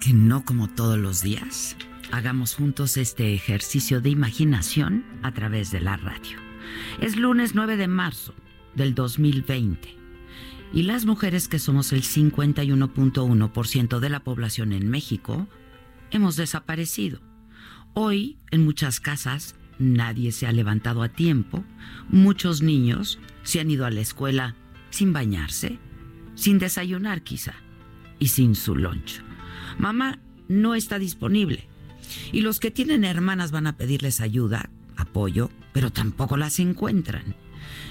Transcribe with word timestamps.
que 0.00 0.12
no 0.12 0.44
como 0.44 0.68
todos 0.68 0.98
los 0.98 1.22
días 1.22 1.76
hagamos 2.12 2.54
juntos 2.54 2.96
este 2.96 3.34
ejercicio 3.34 4.00
de 4.00 4.10
imaginación 4.10 5.04
a 5.22 5.32
través 5.32 5.70
de 5.70 5.80
la 5.80 5.96
radio. 5.96 6.38
Es 7.00 7.16
lunes 7.16 7.54
9 7.54 7.76
de 7.76 7.88
marzo 7.88 8.34
del 8.74 8.94
2020 8.94 9.96
y 10.72 10.82
las 10.82 11.06
mujeres 11.06 11.48
que 11.48 11.58
somos 11.58 11.92
el 11.92 12.02
51.1% 12.02 13.98
de 13.98 14.10
la 14.10 14.20
población 14.20 14.72
en 14.72 14.88
México 14.88 15.48
hemos 16.10 16.36
desaparecido. 16.36 17.20
Hoy 17.94 18.38
en 18.50 18.64
muchas 18.64 19.00
casas 19.00 19.56
nadie 19.78 20.32
se 20.32 20.46
ha 20.46 20.52
levantado 20.52 21.02
a 21.02 21.08
tiempo, 21.08 21.64
muchos 22.08 22.62
niños 22.62 23.18
se 23.42 23.60
han 23.60 23.70
ido 23.70 23.86
a 23.86 23.90
la 23.90 24.00
escuela 24.00 24.54
sin 24.90 25.12
bañarse, 25.12 25.78
sin 26.34 26.58
desayunar 26.58 27.22
quizá 27.22 27.54
y 28.18 28.28
sin 28.28 28.54
su 28.54 28.76
loncho. 28.76 29.27
Mamá 29.78 30.20
no 30.48 30.74
está 30.74 30.98
disponible 30.98 31.68
y 32.32 32.40
los 32.40 32.60
que 32.60 32.70
tienen 32.70 33.04
hermanas 33.04 33.50
van 33.50 33.66
a 33.66 33.76
pedirles 33.76 34.20
ayuda, 34.20 34.70
apoyo, 34.96 35.50
pero 35.72 35.90
tampoco 35.90 36.36
las 36.36 36.58
encuentran. 36.58 37.34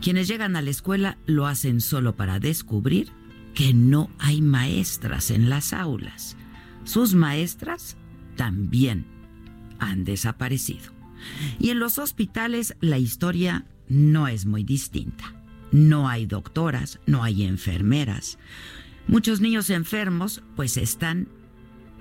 Quienes 0.00 0.28
llegan 0.28 0.56
a 0.56 0.62
la 0.62 0.70
escuela 0.70 1.18
lo 1.26 1.46
hacen 1.46 1.80
solo 1.80 2.16
para 2.16 2.38
descubrir 2.38 3.10
que 3.54 3.74
no 3.74 4.10
hay 4.18 4.40
maestras 4.40 5.30
en 5.30 5.50
las 5.50 5.72
aulas. 5.72 6.36
Sus 6.84 7.14
maestras 7.14 7.96
también 8.36 9.06
han 9.78 10.04
desaparecido. 10.04 10.92
Y 11.58 11.70
en 11.70 11.80
los 11.80 11.98
hospitales 11.98 12.76
la 12.80 12.98
historia 12.98 13.66
no 13.88 14.28
es 14.28 14.46
muy 14.46 14.64
distinta. 14.64 15.34
No 15.72 16.08
hay 16.08 16.26
doctoras, 16.26 17.00
no 17.06 17.24
hay 17.24 17.42
enfermeras. 17.42 18.38
Muchos 19.06 19.40
niños 19.40 19.70
enfermos 19.70 20.42
pues 20.54 20.76
están 20.76 21.28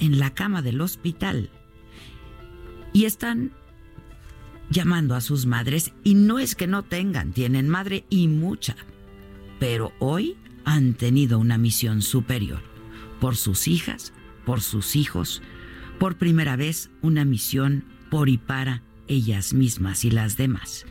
en 0.00 0.18
la 0.18 0.34
cama 0.34 0.62
del 0.62 0.80
hospital 0.80 1.50
y 2.92 3.04
están 3.04 3.52
llamando 4.70 5.14
a 5.14 5.20
sus 5.20 5.46
madres 5.46 5.92
y 6.02 6.14
no 6.14 6.38
es 6.38 6.54
que 6.54 6.66
no 6.66 6.82
tengan, 6.82 7.32
tienen 7.32 7.68
madre 7.68 8.04
y 8.08 8.28
mucha, 8.28 8.76
pero 9.58 9.92
hoy 9.98 10.36
han 10.64 10.94
tenido 10.94 11.38
una 11.38 11.58
misión 11.58 12.02
superior 12.02 12.62
por 13.20 13.36
sus 13.36 13.68
hijas, 13.68 14.12
por 14.44 14.60
sus 14.60 14.96
hijos, 14.96 15.42
por 15.98 16.16
primera 16.16 16.56
vez 16.56 16.90
una 17.02 17.24
misión 17.24 17.84
por 18.10 18.28
y 18.28 18.38
para 18.38 18.82
ellas 19.08 19.52
mismas 19.52 20.04
y 20.04 20.10
las 20.10 20.36
demás. 20.36 20.86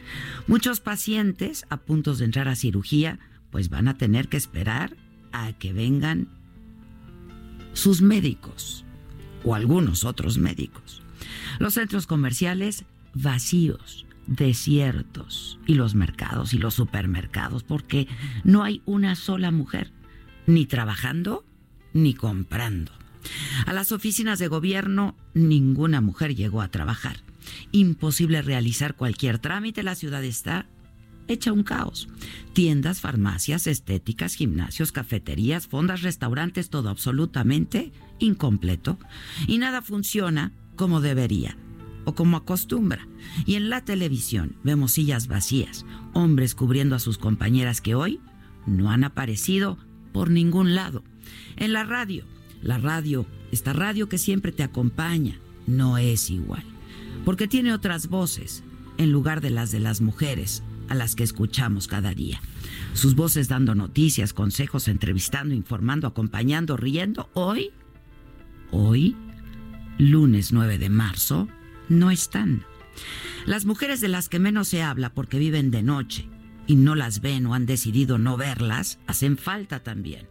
Muchos 0.47 0.79
pacientes 0.79 1.65
a 1.69 1.77
puntos 1.77 2.19
de 2.19 2.25
entrar 2.25 2.47
a 2.47 2.55
cirugía 2.55 3.19
pues 3.49 3.69
van 3.69 3.87
a 3.87 3.97
tener 3.97 4.27
que 4.27 4.37
esperar 4.37 4.95
a 5.31 5.53
que 5.53 5.73
vengan 5.73 6.29
sus 7.73 8.01
médicos 8.01 8.84
o 9.45 9.55
algunos 9.55 10.03
otros 10.03 10.37
médicos. 10.37 11.01
Los 11.59 11.75
centros 11.75 12.07
comerciales 12.07 12.85
vacíos, 13.13 14.05
desiertos, 14.27 15.59
y 15.65 15.75
los 15.75 15.95
mercados 15.95 16.53
y 16.53 16.57
los 16.57 16.73
supermercados, 16.73 17.63
porque 17.63 18.07
no 18.43 18.63
hay 18.63 18.81
una 18.85 19.15
sola 19.15 19.51
mujer, 19.51 19.91
ni 20.47 20.65
trabajando 20.65 21.45
ni 21.93 22.13
comprando. 22.13 22.91
A 23.65 23.73
las 23.73 23.91
oficinas 23.91 24.37
de 24.37 24.47
gobierno 24.47 25.15
ninguna 25.33 26.01
mujer 26.01 26.35
llegó 26.35 26.61
a 26.61 26.67
trabajar. 26.67 27.17
Imposible 27.71 28.41
realizar 28.41 28.95
cualquier 28.95 29.39
trámite, 29.39 29.81
la 29.81 29.95
ciudad 29.95 30.23
está 30.23 30.67
hecha 31.27 31.53
un 31.53 31.63
caos. 31.63 32.07
Tiendas, 32.53 33.01
farmacias, 33.01 33.67
estéticas, 33.67 34.35
gimnasios, 34.35 34.91
cafeterías, 34.91 35.67
fondas, 35.67 36.01
restaurantes, 36.01 36.69
todo 36.69 36.89
absolutamente 36.89 37.91
incompleto. 38.19 38.97
Y 39.47 39.57
nada 39.57 39.81
funciona 39.81 40.51
como 40.75 41.01
debería 41.01 41.57
o 42.05 42.15
como 42.15 42.37
acostumbra. 42.37 43.07
Y 43.45 43.55
en 43.55 43.69
la 43.69 43.83
televisión 43.83 44.55
vemos 44.63 44.93
sillas 44.93 45.27
vacías, 45.27 45.85
hombres 46.13 46.55
cubriendo 46.55 46.95
a 46.95 46.99
sus 46.99 47.17
compañeras 47.17 47.81
que 47.81 47.95
hoy 47.95 48.19
no 48.65 48.91
han 48.91 49.03
aparecido 49.03 49.77
por 50.13 50.29
ningún 50.29 50.75
lado. 50.75 51.03
En 51.57 51.73
la 51.73 51.83
radio, 51.83 52.25
la 52.61 52.77
radio, 52.77 53.25
esta 53.51 53.73
radio 53.73 54.07
que 54.07 54.17
siempre 54.17 54.51
te 54.51 54.63
acompaña, 54.63 55.39
no 55.67 55.97
es 55.97 56.29
igual, 56.29 56.63
porque 57.25 57.47
tiene 57.47 57.73
otras 57.73 58.07
voces 58.07 58.63
en 58.97 59.11
lugar 59.11 59.41
de 59.41 59.49
las 59.49 59.71
de 59.71 59.79
las 59.79 59.99
mujeres 60.01 60.63
a 60.89 60.95
las 60.95 61.15
que 61.15 61.23
escuchamos 61.23 61.87
cada 61.87 62.13
día. 62.13 62.41
Sus 62.93 63.15
voces 63.15 63.47
dando 63.47 63.75
noticias, 63.75 64.33
consejos, 64.33 64.87
entrevistando, 64.87 65.53
informando, 65.53 66.07
acompañando, 66.07 66.77
riendo. 66.77 67.29
Hoy, 67.33 67.71
hoy, 68.71 69.15
lunes 69.97 70.51
9 70.51 70.77
de 70.77 70.89
marzo, 70.89 71.47
no 71.89 72.11
están. 72.11 72.63
Las 73.45 73.65
mujeres 73.65 74.01
de 74.01 74.07
las 74.07 74.29
que 74.29 74.39
menos 74.39 74.67
se 74.67 74.81
habla 74.81 75.13
porque 75.13 75.39
viven 75.39 75.71
de 75.71 75.83
noche 75.83 76.27
y 76.67 76.75
no 76.75 76.95
las 76.95 77.21
ven 77.21 77.45
o 77.45 77.53
han 77.53 77.65
decidido 77.65 78.17
no 78.17 78.37
verlas, 78.37 78.99
hacen 79.07 79.37
falta 79.37 79.81
también. 79.81 80.27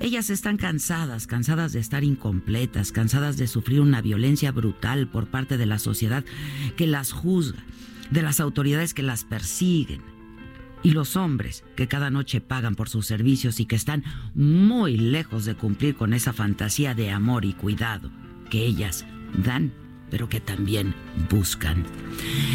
Ellas 0.00 0.30
están 0.30 0.56
cansadas, 0.56 1.26
cansadas 1.26 1.72
de 1.72 1.80
estar 1.80 2.02
incompletas, 2.02 2.92
cansadas 2.92 3.36
de 3.36 3.46
sufrir 3.46 3.80
una 3.80 4.00
violencia 4.00 4.50
brutal 4.50 5.08
por 5.08 5.26
parte 5.26 5.58
de 5.58 5.66
la 5.66 5.78
sociedad 5.78 6.24
que 6.76 6.86
las 6.86 7.12
juzga, 7.12 7.62
de 8.12 8.22
las 8.22 8.40
autoridades 8.40 8.92
que 8.94 9.02
las 9.02 9.24
persiguen 9.24 10.02
y 10.82 10.90
los 10.90 11.16
hombres 11.16 11.64
que 11.76 11.88
cada 11.88 12.10
noche 12.10 12.40
pagan 12.40 12.74
por 12.74 12.88
sus 12.88 13.06
servicios 13.06 13.58
y 13.58 13.66
que 13.66 13.76
están 13.76 14.04
muy 14.34 14.96
lejos 14.98 15.44
de 15.44 15.54
cumplir 15.54 15.96
con 15.96 16.12
esa 16.12 16.32
fantasía 16.32 16.94
de 16.94 17.10
amor 17.10 17.44
y 17.44 17.54
cuidado 17.54 18.10
que 18.50 18.64
ellas 18.64 19.06
dan 19.44 19.72
pero 20.10 20.28
que 20.28 20.40
también 20.40 20.94
buscan. 21.30 21.86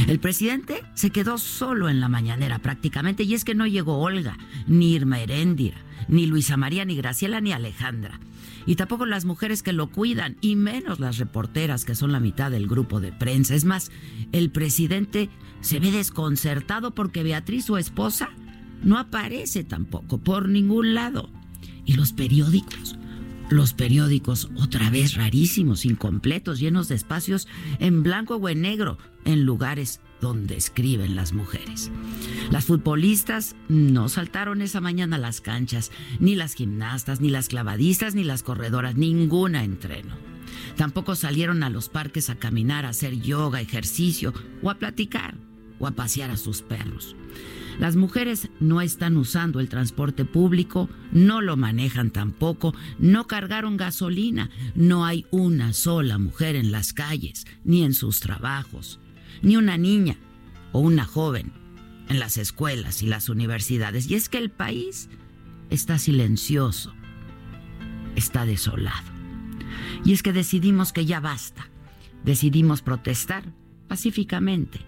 El 0.07 0.19
presidente 0.19 0.83
se 0.93 1.09
quedó 1.09 1.39
solo 1.39 1.89
en 1.89 1.99
la 1.99 2.07
mañanera 2.07 2.59
prácticamente 2.59 3.23
y 3.23 3.33
es 3.33 3.43
que 3.43 3.55
no 3.55 3.65
llegó 3.65 3.97
Olga, 3.97 4.37
ni 4.67 4.93
Irma 4.93 5.19
Heréndira, 5.21 5.77
ni 6.07 6.27
Luisa 6.27 6.55
María, 6.55 6.85
ni 6.85 6.95
Graciela, 6.95 7.41
ni 7.41 7.53
Alejandra. 7.53 8.19
Y 8.67 8.75
tampoco 8.75 9.07
las 9.07 9.25
mujeres 9.25 9.63
que 9.63 9.73
lo 9.73 9.89
cuidan, 9.89 10.37
y 10.41 10.55
menos 10.55 10.99
las 10.99 11.17
reporteras 11.17 11.85
que 11.85 11.95
son 11.95 12.11
la 12.11 12.19
mitad 12.19 12.51
del 12.51 12.67
grupo 12.67 12.99
de 12.99 13.11
prensa. 13.11 13.55
Es 13.55 13.65
más, 13.65 13.89
el 14.33 14.51
presidente 14.51 15.29
se 15.61 15.79
ve 15.79 15.89
desconcertado 15.91 16.93
porque 16.93 17.23
Beatriz, 17.23 17.65
su 17.65 17.77
esposa, 17.77 18.29
no 18.83 18.99
aparece 18.99 19.63
tampoco 19.63 20.19
por 20.19 20.49
ningún 20.49 20.93
lado. 20.93 21.29
Y 21.85 21.93
los 21.93 22.11
periódicos, 22.11 22.97
los 23.49 23.73
periódicos 23.73 24.49
otra 24.57 24.89
vez 24.89 25.15
rarísimos, 25.15 25.85
incompletos, 25.85 26.59
llenos 26.59 26.89
de 26.89 26.95
espacios 26.95 27.47
en 27.79 28.03
blanco 28.03 28.35
o 28.35 28.49
en 28.49 28.61
negro, 28.61 28.97
en 29.23 29.45
lugares 29.45 30.01
donde 30.21 30.57
escriben 30.57 31.15
las 31.15 31.33
mujeres. 31.33 31.91
Las 32.51 32.65
futbolistas 32.65 33.55
no 33.67 34.09
saltaron 34.09 34.61
esa 34.61 34.81
mañana 34.81 35.17
a 35.17 35.19
las 35.19 35.41
canchas, 35.41 35.91
ni 36.19 36.35
las 36.35 36.53
gimnastas, 36.53 37.21
ni 37.21 37.29
las 37.29 37.47
clavadistas, 37.47 38.15
ni 38.15 38.23
las 38.23 38.43
corredoras, 38.43 38.95
ninguna 38.95 39.63
entreno. 39.63 40.15
Tampoco 40.75 41.15
salieron 41.15 41.63
a 41.63 41.69
los 41.69 41.89
parques 41.89 42.29
a 42.29 42.35
caminar, 42.35 42.85
a 42.85 42.89
hacer 42.89 43.19
yoga, 43.19 43.61
ejercicio, 43.61 44.33
o 44.61 44.69
a 44.69 44.75
platicar, 44.75 45.35
o 45.79 45.87
a 45.87 45.91
pasear 45.91 46.31
a 46.31 46.37
sus 46.37 46.61
perros. 46.61 47.15
Las 47.79 47.95
mujeres 47.95 48.49
no 48.59 48.81
están 48.81 49.17
usando 49.17 49.59
el 49.59 49.69
transporte 49.69 50.25
público, 50.25 50.89
no 51.11 51.41
lo 51.41 51.57
manejan 51.57 52.09
tampoco, 52.09 52.73
no 52.97 53.27
cargaron 53.27 53.77
gasolina, 53.77 54.49
no 54.73 55.05
hay 55.05 55.27
una 55.29 55.73
sola 55.73 56.17
mujer 56.17 56.55
en 56.55 56.71
las 56.71 56.93
calles, 56.93 57.45
ni 57.63 57.83
en 57.83 57.93
sus 57.93 58.19
trabajos, 58.19 58.99
ni 59.41 59.55
una 59.55 59.77
niña 59.77 60.17
o 60.71 60.79
una 60.79 61.05
joven 61.05 61.51
en 62.09 62.19
las 62.19 62.37
escuelas 62.37 63.01
y 63.03 63.07
las 63.07 63.29
universidades. 63.29 64.09
Y 64.09 64.15
es 64.15 64.29
que 64.29 64.37
el 64.37 64.49
país 64.49 65.09
está 65.69 65.97
silencioso, 65.97 66.93
está 68.15 68.45
desolado. 68.45 69.11
Y 70.03 70.13
es 70.13 70.23
que 70.23 70.33
decidimos 70.33 70.93
que 70.93 71.05
ya 71.05 71.19
basta. 71.19 71.69
Decidimos 72.23 72.81
protestar 72.81 73.43
pacíficamente 73.87 74.79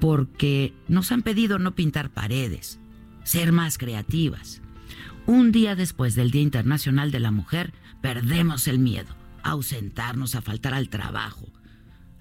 porque 0.00 0.74
nos 0.88 1.12
han 1.12 1.22
pedido 1.22 1.58
no 1.58 1.74
pintar 1.74 2.10
paredes, 2.10 2.78
ser 3.22 3.52
más 3.52 3.78
creativas. 3.78 4.60
Un 5.26 5.52
día 5.52 5.76
después 5.76 6.14
del 6.14 6.30
Día 6.30 6.42
Internacional 6.42 7.10
de 7.10 7.20
la 7.20 7.30
Mujer, 7.30 7.72
perdemos 8.02 8.68
el 8.68 8.78
miedo 8.78 9.14
a 9.42 9.52
ausentarnos, 9.52 10.34
a 10.34 10.42
faltar 10.42 10.74
al 10.74 10.90
trabajo, 10.90 11.46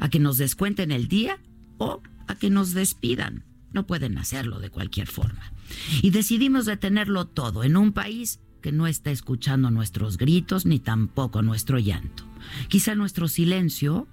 a 0.03 0.09
que 0.09 0.19
nos 0.19 0.37
descuenten 0.37 0.91
el 0.91 1.07
día 1.07 1.39
o 1.77 2.01
a 2.27 2.35
que 2.35 2.49
nos 2.49 2.73
despidan. 2.73 3.45
No 3.71 3.87
pueden 3.87 4.17
hacerlo 4.17 4.59
de 4.59 4.69
cualquier 4.69 5.07
forma. 5.07 5.53
Y 6.01 6.09
decidimos 6.09 6.65
detenerlo 6.65 7.25
todo 7.25 7.63
en 7.63 7.77
un 7.77 7.93
país 7.93 8.41
que 8.61 8.73
no 8.73 8.85
está 8.85 9.11
escuchando 9.11 9.71
nuestros 9.71 10.17
gritos 10.17 10.65
ni 10.65 10.79
tampoco 10.79 11.41
nuestro 11.41 11.79
llanto. 11.79 12.25
Quizá 12.67 12.95
nuestro 12.95 13.29
silencio 13.29 14.09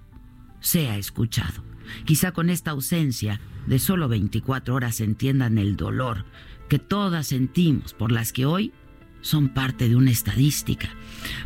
sea 0.61 0.97
escuchado. 0.97 1.61
Quizá 2.05 2.31
con 2.31 2.49
esta 2.49 2.71
ausencia 2.71 3.41
de 3.67 3.77
solo 3.77 4.07
24 4.07 4.73
horas 4.73 5.01
entiendan 5.01 5.57
el 5.57 5.75
dolor 5.75 6.25
que 6.69 6.79
todas 6.79 7.27
sentimos 7.27 7.93
por 7.93 8.13
las 8.13 8.31
que 8.31 8.45
hoy 8.45 8.71
son 9.19 9.49
parte 9.49 9.89
de 9.89 9.97
una 9.97 10.11
estadística, 10.11 10.87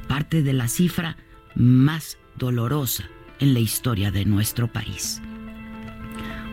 parte 0.07 0.43
de 0.43 0.53
la 0.53 0.67
cifra 0.67 1.17
más 1.55 2.19
dolorosa 2.37 3.09
en 3.39 3.53
la 3.53 3.59
historia 3.59 4.11
de 4.11 4.25
nuestro 4.25 4.67
país. 4.67 5.21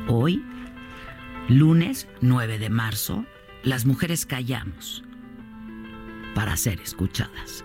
Hoy, 0.09 0.45
lunes 1.49 2.09
9 2.21 2.59
de 2.59 2.71
marzo, 2.71 3.25
las 3.63 3.87
mujeres 3.87 4.27
callamos 4.27 5.05
para 6.35 6.57
ser 6.57 6.81
escuchadas. 6.81 7.65